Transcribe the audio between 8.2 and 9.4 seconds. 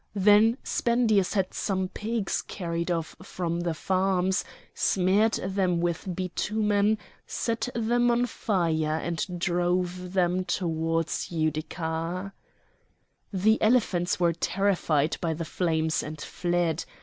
fire, and